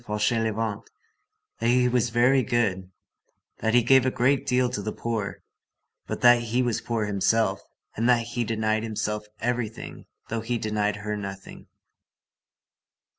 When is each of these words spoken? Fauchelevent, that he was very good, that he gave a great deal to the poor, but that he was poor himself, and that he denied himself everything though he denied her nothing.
Fauchelevent, 0.03 0.87
that 1.59 1.67
he 1.67 1.87
was 1.87 2.09
very 2.09 2.41
good, 2.41 2.89
that 3.59 3.75
he 3.75 3.83
gave 3.83 4.03
a 4.03 4.09
great 4.09 4.47
deal 4.47 4.67
to 4.67 4.81
the 4.81 4.91
poor, 4.91 5.43
but 6.07 6.21
that 6.21 6.41
he 6.41 6.63
was 6.63 6.81
poor 6.81 7.05
himself, 7.05 7.61
and 7.95 8.09
that 8.09 8.23
he 8.33 8.43
denied 8.43 8.81
himself 8.81 9.27
everything 9.41 10.07
though 10.27 10.41
he 10.41 10.57
denied 10.57 10.95
her 10.95 11.15
nothing. 11.15 11.67